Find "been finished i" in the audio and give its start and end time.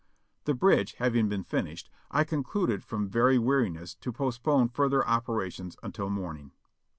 1.29-2.23